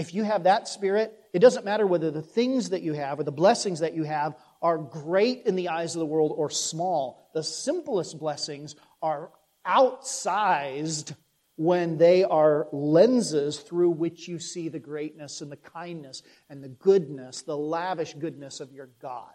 [0.00, 3.22] if you have that spirit, it doesn't matter whether the things that you have or
[3.22, 7.28] the blessings that you have are great in the eyes of the world or small.
[7.34, 9.30] The simplest blessings are
[9.66, 11.14] outsized
[11.56, 16.70] when they are lenses through which you see the greatness and the kindness and the
[16.70, 19.34] goodness, the lavish goodness of your God.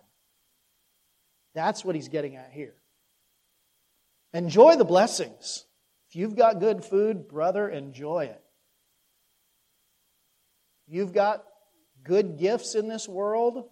[1.53, 2.73] That's what he's getting at here.
[4.33, 5.63] Enjoy the blessings.
[6.09, 8.41] If you've got good food, brother, enjoy it.
[10.87, 11.43] You've got
[12.03, 13.65] good gifts in this world,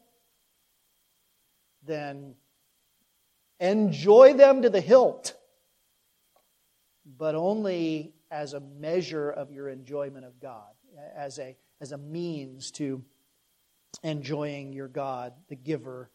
[1.86, 2.36] then
[3.60, 5.36] enjoy them to the hilt,
[7.06, 10.74] but only as a measure of your enjoyment of God,
[11.16, 13.04] as a, as a means to
[14.02, 16.10] enjoying your God, the giver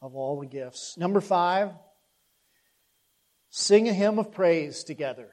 [0.00, 0.96] of all the gifts.
[0.96, 1.72] Number five,
[3.50, 5.30] sing a hymn of praise together.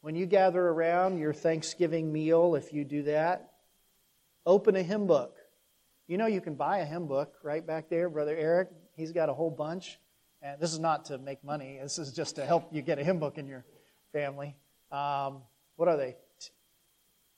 [0.00, 3.50] When you gather around your Thanksgiving meal, if you do that,
[4.50, 5.36] open a hymn book.
[6.08, 8.68] You know, you can buy a hymn book right back there, Brother Eric.
[8.96, 10.00] He's got a whole bunch.
[10.42, 13.04] And this is not to make money, this is just to help you get a
[13.04, 13.64] hymn book in your
[14.12, 14.56] family.
[14.90, 15.42] Um,
[15.76, 16.16] what are they?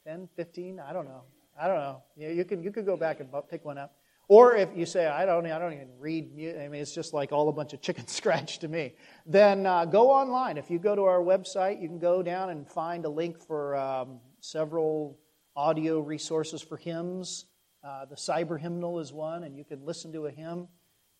[0.06, 0.80] 10, 15?
[0.80, 1.22] I don't know.
[1.60, 2.02] I don't know.
[2.16, 3.94] Yeah, you can you could go back and pick one up.
[4.28, 7.12] Or if you say, I don't, I don't even read music, I mean, it's just
[7.12, 8.94] like all a bunch of chicken scratch to me,
[9.26, 10.56] then uh, go online.
[10.56, 13.76] If you go to our website, you can go down and find a link for
[13.76, 15.18] um, several
[15.54, 17.46] audio resources for hymns.
[17.84, 20.68] Uh, the cyber hymnal is one, and you can listen to a hymn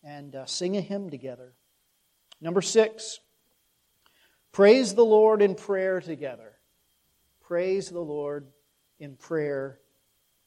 [0.03, 1.53] and uh, sing a hymn together.
[2.41, 3.19] Number six,
[4.51, 6.53] praise the Lord in prayer together.
[7.41, 8.47] Praise the Lord
[8.99, 9.79] in prayer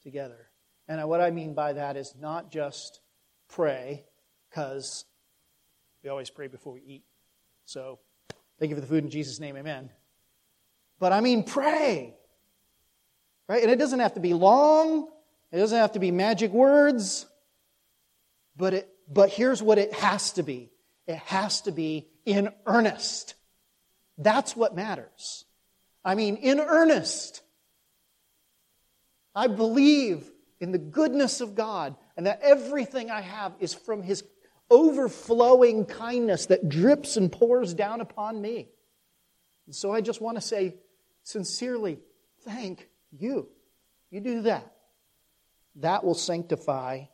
[0.02, 0.48] together.
[0.88, 3.00] And what I mean by that is not just
[3.48, 4.04] pray,
[4.50, 5.04] because
[6.02, 7.04] we always pray before we eat.
[7.64, 7.98] So
[8.58, 9.90] thank you for the food in Jesus' name, amen.
[10.98, 12.15] But I mean pray.
[13.48, 13.62] Right?
[13.62, 15.08] And it doesn't have to be long,
[15.52, 17.26] it doesn't have to be magic words,
[18.56, 20.70] but, it, but here's what it has to be
[21.06, 23.34] it has to be in earnest.
[24.18, 25.44] That's what matters.
[26.04, 27.42] I mean, in earnest.
[29.34, 30.28] I believe
[30.60, 34.24] in the goodness of God and that everything I have is from His
[34.70, 38.68] overflowing kindness that drips and pours down upon me.
[39.66, 40.74] And so I just want to say
[41.22, 41.98] sincerely,
[42.44, 42.88] thank
[43.20, 43.48] you.
[44.10, 44.72] You do that.
[45.76, 47.04] That will sanctify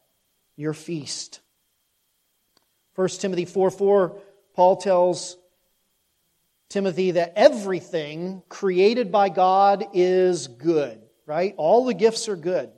[0.57, 1.41] your feast.
[2.95, 4.17] 1 Timothy 4 4,
[4.55, 5.37] Paul tells
[6.69, 11.55] Timothy that everything created by God is good, right?
[11.57, 12.71] All the gifts are good.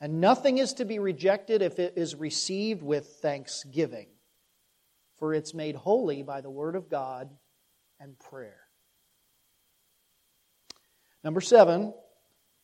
[0.00, 4.06] And nothing is to be rejected if it is received with thanksgiving,
[5.16, 7.28] for it's made holy by the word of God
[7.98, 8.60] and prayer.
[11.24, 11.92] Number seven,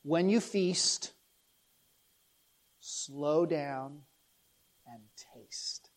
[0.05, 1.13] when you feast,
[2.79, 4.01] slow down
[4.87, 5.03] and
[5.35, 5.91] taste.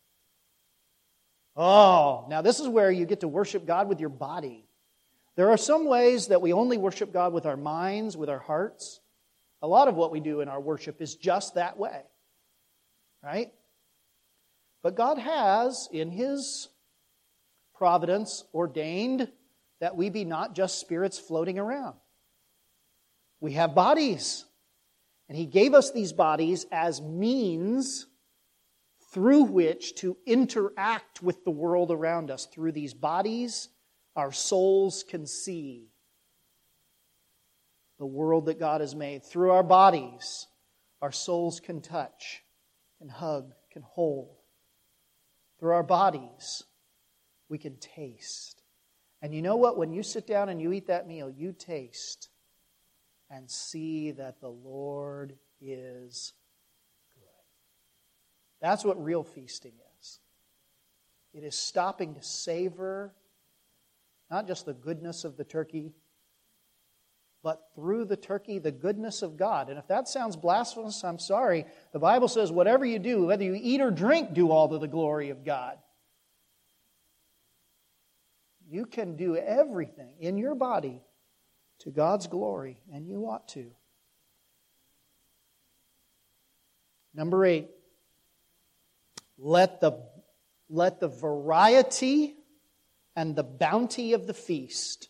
[1.55, 4.65] Oh, now this is where you get to worship God with your body.
[5.35, 9.01] There are some ways that we only worship God with our minds, with our hearts.
[9.61, 12.01] A lot of what we do in our worship is just that way,
[13.23, 13.51] right?
[14.83, 16.69] But God has, in His
[17.75, 19.29] providence, ordained
[19.79, 21.95] that we be not just spirits floating around.
[23.39, 24.45] We have bodies.
[25.29, 28.07] And He gave us these bodies as means
[29.11, 32.45] through which to interact with the world around us.
[32.45, 33.69] Through these bodies,
[34.15, 35.89] our souls can see
[37.99, 39.23] the world that God has made.
[39.23, 40.47] Through our bodies,
[41.01, 42.43] our souls can touch,
[42.99, 44.35] can hug, can hold.
[45.59, 46.63] Through our bodies,
[47.49, 48.61] we can taste.
[49.21, 49.77] And you know what?
[49.77, 52.29] When you sit down and you eat that meal, you taste
[53.29, 56.33] and see that the Lord is
[57.15, 57.23] good.
[58.61, 60.19] That's what real feasting is.
[61.33, 63.13] It is stopping to savor
[64.29, 65.93] not just the goodness of the turkey
[67.47, 69.69] but through the turkey, the goodness of God.
[69.69, 71.65] And if that sounds blasphemous, I'm sorry.
[71.93, 74.87] The Bible says, whatever you do, whether you eat or drink, do all to the
[74.87, 75.77] glory of God.
[78.69, 81.01] You can do everything in your body
[81.79, 83.71] to God's glory, and you ought to.
[87.13, 87.69] Number eight,
[89.37, 89.99] let the,
[90.69, 92.35] let the variety
[93.15, 95.09] and the bounty of the feast,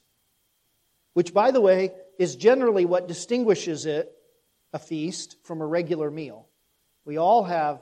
[1.13, 4.11] which, by the way, is generally what distinguishes it,
[4.73, 6.47] a feast, from a regular meal.
[7.05, 7.81] We all have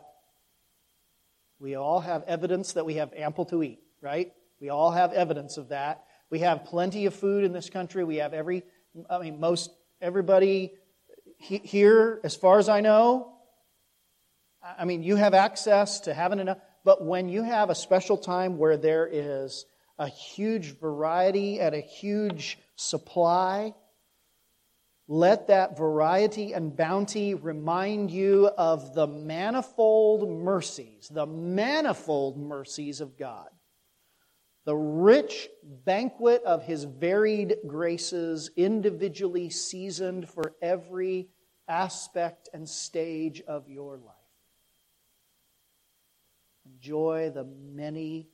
[1.59, 4.33] we all have evidence that we have ample to eat, right?
[4.59, 6.03] We all have evidence of that.
[6.29, 8.03] We have plenty of food in this country.
[8.03, 8.63] We have every
[9.09, 9.71] I mean most
[10.01, 10.73] everybody
[11.37, 13.33] here as far as I know
[14.63, 18.57] I mean you have access to having enough but when you have a special time
[18.57, 19.65] where there is
[19.97, 23.73] a huge variety and a huge supply
[25.07, 33.17] let that variety and bounty remind you of the manifold mercies, the manifold mercies of
[33.17, 33.49] God.
[34.65, 41.29] The rich banquet of His varied graces, individually seasoned for every
[41.67, 44.15] aspect and stage of your life.
[46.65, 48.27] Enjoy the many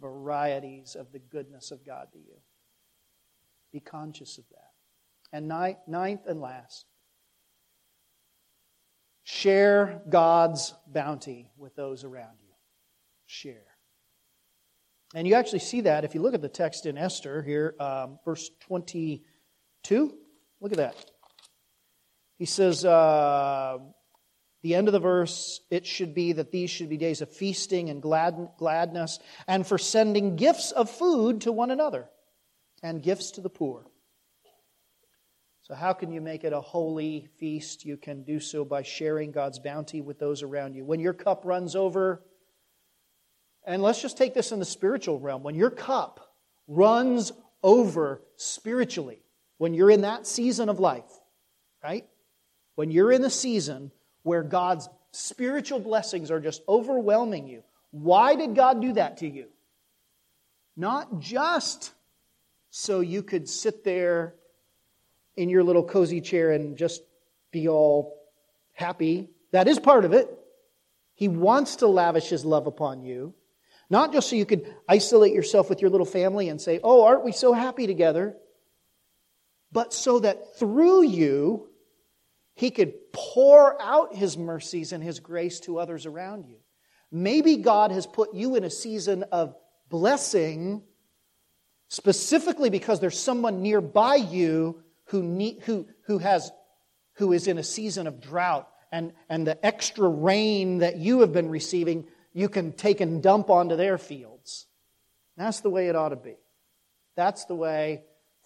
[0.00, 2.36] varieties of the goodness of God to you.
[3.72, 4.72] Be conscious of that.
[5.32, 6.86] And ninth and last,
[9.22, 12.54] share God's bounty with those around you.
[13.26, 13.69] Share.
[15.14, 18.18] And you actually see that if you look at the text in Esther here, um,
[18.24, 20.14] verse 22.
[20.60, 20.94] Look at that.
[22.38, 23.78] He says, uh,
[24.62, 27.88] the end of the verse, it should be that these should be days of feasting
[27.88, 32.08] and glad, gladness, and for sending gifts of food to one another,
[32.82, 33.86] and gifts to the poor.
[35.62, 37.84] So, how can you make it a holy feast?
[37.84, 40.84] You can do so by sharing God's bounty with those around you.
[40.84, 42.22] When your cup runs over,
[43.64, 45.42] and let's just take this in the spiritual realm.
[45.42, 46.34] When your cup
[46.66, 47.32] runs
[47.62, 49.22] over spiritually,
[49.58, 51.10] when you're in that season of life,
[51.82, 52.06] right?
[52.74, 53.90] When you're in the season
[54.22, 59.46] where God's spiritual blessings are just overwhelming you, why did God do that to you?
[60.76, 61.92] Not just
[62.70, 64.34] so you could sit there
[65.36, 67.02] in your little cozy chair and just
[67.50, 68.16] be all
[68.72, 69.28] happy.
[69.50, 70.28] That is part of it.
[71.14, 73.34] He wants to lavish his love upon you.
[73.90, 77.24] Not just so you could isolate yourself with your little family and say, Oh, aren't
[77.24, 78.36] we so happy together?
[79.72, 81.68] But so that through you,
[82.54, 86.56] he could pour out his mercies and his grace to others around you.
[87.10, 89.54] Maybe God has put you in a season of
[89.88, 90.82] blessing
[91.88, 96.52] specifically because there's someone nearby you who, need, who, who, has,
[97.14, 101.32] who is in a season of drought and, and the extra rain that you have
[101.32, 104.66] been receiving you can take and dump onto their fields.
[105.36, 106.36] That's the way it ought to be.
[107.16, 108.02] That's the way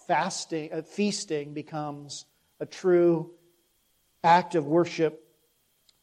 [0.07, 2.25] fasting, uh, feasting becomes
[2.61, 3.33] a true
[4.23, 5.23] act of worship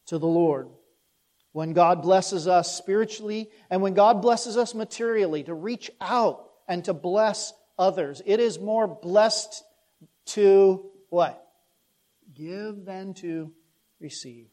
[0.07, 0.69] to the Lord.
[1.53, 6.83] When God blesses us spiritually and when God blesses us materially to reach out and
[6.85, 9.63] to bless others, it is more blessed
[10.27, 11.45] to what?
[12.33, 13.51] Give than to
[13.99, 14.47] receive.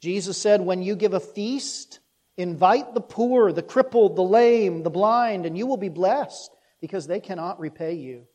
[0.00, 1.98] Jesus said, when you give a feast,
[2.38, 7.06] invite the poor, the crippled, the lame, the blind, and you will be blessed because
[7.06, 8.26] they cannot repay you,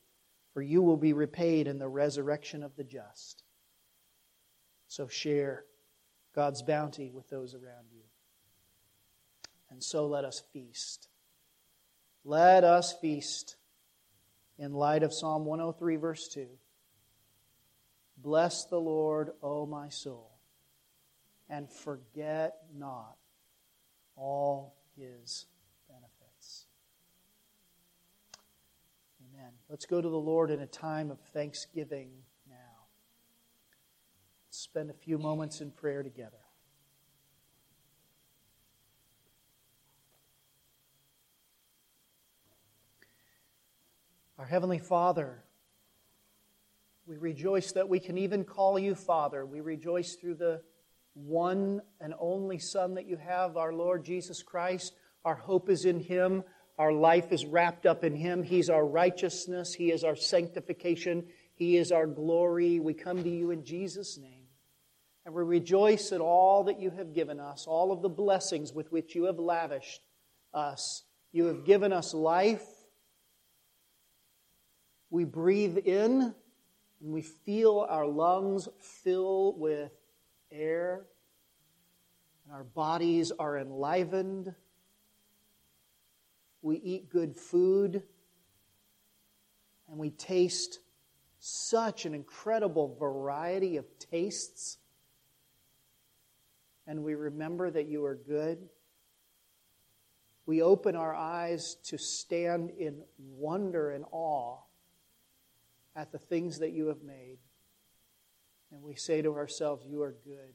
[0.52, 3.42] for you will be repaid in the resurrection of the just.
[4.88, 5.64] So share
[6.34, 8.02] God's bounty with those around you.
[9.70, 11.08] And so let us feast.
[12.24, 13.56] Let us feast
[14.58, 16.46] in light of Psalm 103, verse 2.
[18.18, 20.30] Bless the Lord, O my soul,
[21.48, 23.16] and forget not
[24.16, 25.46] all his
[25.88, 26.66] benefits.
[29.20, 29.52] Amen.
[29.68, 32.10] Let's go to the Lord in a time of thanksgiving
[32.48, 32.54] now.
[34.50, 36.38] spend a few moments in prayer together.
[44.38, 45.44] Our Heavenly Father,
[47.06, 49.46] we rejoice that we can even call you Father.
[49.46, 50.62] We rejoice through the
[51.14, 54.92] one and only Son that you have, our Lord Jesus Christ.
[55.24, 56.44] Our hope is in Him.
[56.78, 58.42] Our life is wrapped up in Him.
[58.42, 59.72] He's our righteousness.
[59.72, 61.26] He is our sanctification.
[61.54, 62.80] He is our glory.
[62.80, 64.42] We come to you in Jesus' name.
[65.24, 68.92] And we rejoice at all that you have given us, all of the blessings with
[68.92, 70.02] which you have lavished
[70.52, 71.04] us.
[71.32, 72.66] You have given us life.
[75.10, 76.34] We breathe in
[77.00, 79.92] and we feel our lungs fill with
[80.54, 81.06] air,
[82.44, 84.54] and our bodies are enlivened.
[86.62, 88.02] We eat good food,
[89.88, 90.80] and we taste
[91.38, 94.78] such an incredible variety of tastes.
[96.86, 98.68] And we remember that you are good.
[100.46, 104.58] We open our eyes to stand in wonder and awe
[105.96, 107.38] at the things that you have made.
[108.74, 110.52] And we say to ourselves, You are good.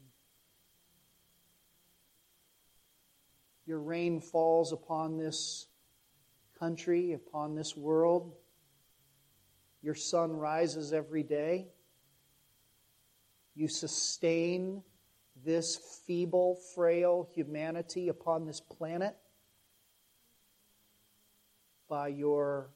[3.65, 5.67] Your rain falls upon this
[6.59, 8.33] country, upon this world.
[9.81, 11.69] Your sun rises every day.
[13.55, 14.83] You sustain
[15.45, 19.15] this feeble, frail humanity upon this planet
[21.87, 22.71] by your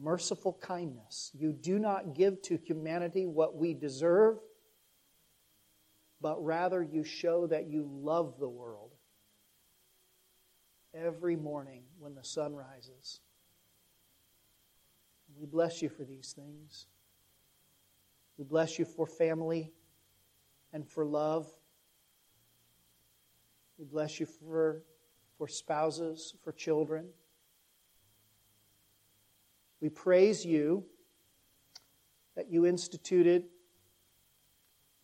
[0.00, 1.30] merciful kindness.
[1.34, 4.38] You do not give to humanity what we deserve,
[6.20, 8.92] but rather you show that you love the world
[10.94, 13.20] every morning when the sun rises.
[15.38, 16.86] We bless you for these things.
[18.36, 19.72] We bless you for family
[20.72, 21.50] and for love.
[23.78, 24.82] We bless you for,
[25.36, 27.06] for spouses, for children.
[29.80, 30.84] We praise you
[32.36, 33.44] that you instituted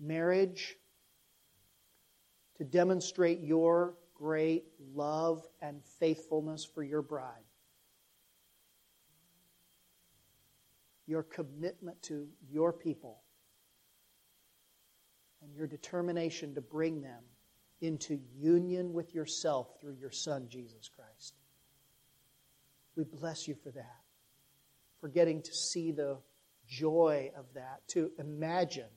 [0.00, 0.76] marriage
[2.56, 4.64] to demonstrate your great
[4.94, 7.44] love and faithfulness for your bride.
[11.06, 13.20] Your commitment to your people
[15.42, 17.22] and your determination to bring them
[17.80, 21.34] into union with yourself through your Son, Jesus Christ.
[22.96, 24.03] We bless you for that
[25.04, 26.16] for getting to see the
[26.66, 28.88] joy of that, to imagine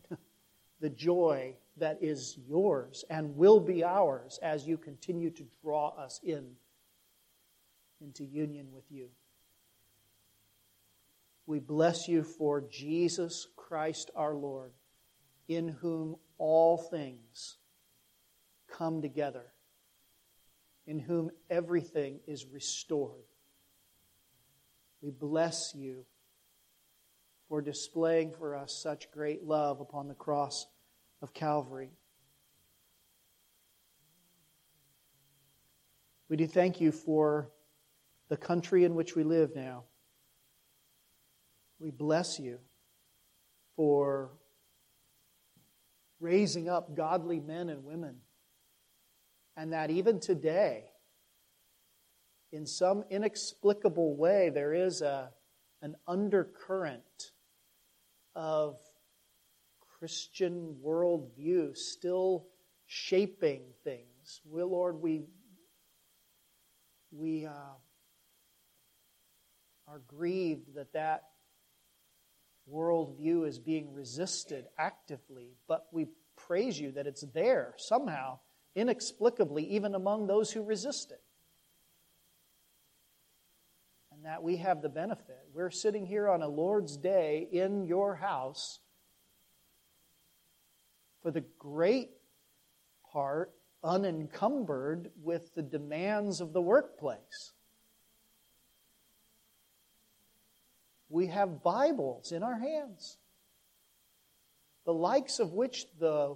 [0.79, 6.21] the joy that is yours and will be ours as you continue to draw us
[6.23, 6.45] in
[7.99, 9.09] into union with you.
[11.45, 14.71] We bless you for Jesus Christ our Lord,
[15.49, 17.57] in whom all things
[18.71, 19.47] come together,
[20.85, 23.26] in whom everything is restored.
[25.01, 26.05] We bless you
[27.47, 30.67] for displaying for us such great love upon the cross
[31.21, 31.91] of Calvary.
[36.29, 37.49] We do thank you for
[38.27, 39.85] the country in which we live now.
[41.79, 42.59] We bless you
[43.75, 44.31] for
[46.19, 48.17] raising up godly men and women.
[49.55, 50.85] And that even today,
[52.51, 55.31] in some inexplicable way, there is a,
[55.81, 57.31] an undercurrent
[58.35, 58.77] of
[59.99, 62.47] Christian worldview still
[62.85, 64.41] shaping things.
[64.45, 65.23] We, Lord, we,
[67.11, 67.75] we uh,
[69.87, 71.23] are grieved that that
[72.71, 78.39] worldview is being resisted actively, but we praise you that it's there somehow,
[78.75, 81.21] inexplicably, even among those who resist it.
[84.11, 85.39] And that we have the benefit.
[85.53, 88.79] We're sitting here on a Lord's Day in your house
[91.23, 92.11] for the great
[93.11, 93.53] part
[93.83, 97.53] unencumbered with the demands of the workplace.
[101.09, 103.17] we have Bibles in our hands,
[104.85, 106.35] the likes of which the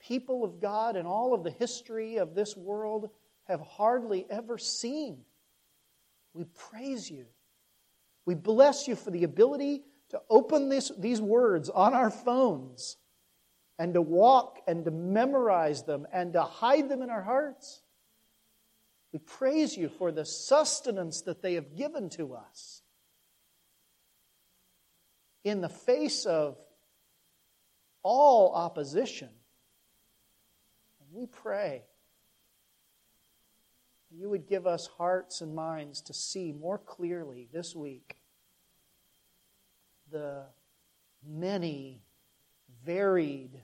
[0.00, 3.10] people of God and all of the history of this world
[3.44, 5.18] have hardly ever seen.
[6.34, 7.26] We praise you.
[8.24, 12.96] We bless you for the ability to open this, these words on our phones
[13.78, 17.82] and to walk and to memorize them and to hide them in our hearts.
[19.12, 22.82] We praise you for the sustenance that they have given to us
[25.44, 26.56] in the face of
[28.02, 29.28] all opposition.
[31.12, 31.82] We pray
[34.14, 38.16] you would give us hearts and minds to see more clearly this week
[40.10, 40.44] the
[41.26, 42.02] many
[42.84, 43.62] varied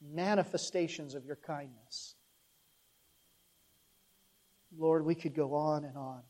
[0.00, 2.14] manifestations of your kindness.
[4.76, 6.22] Lord, we could go on and on.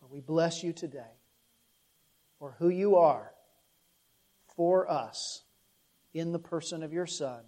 [0.00, 1.18] But we bless you today
[2.38, 3.32] for who you are
[4.56, 5.42] for us
[6.12, 7.42] in the person of your Son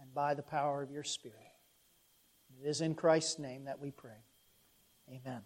[0.00, 1.49] and by the power of your Spirit.
[2.62, 4.24] It is in Christ's name that we pray.
[5.08, 5.42] Amen.